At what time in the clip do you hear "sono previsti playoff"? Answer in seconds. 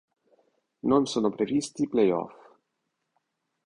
1.05-2.33